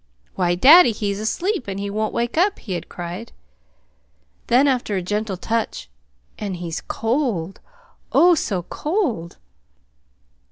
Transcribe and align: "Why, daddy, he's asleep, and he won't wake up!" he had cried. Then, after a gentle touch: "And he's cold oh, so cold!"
"Why, 0.33 0.55
daddy, 0.55 0.93
he's 0.93 1.19
asleep, 1.19 1.67
and 1.67 1.79
he 1.79 1.91
won't 1.91 2.11
wake 2.11 2.35
up!" 2.35 2.57
he 2.57 2.73
had 2.73 2.89
cried. 2.89 3.31
Then, 4.47 4.67
after 4.67 4.95
a 4.95 5.01
gentle 5.03 5.37
touch: 5.37 5.91
"And 6.39 6.55
he's 6.55 6.81
cold 6.81 7.59
oh, 8.11 8.33
so 8.33 8.63
cold!" 8.63 9.37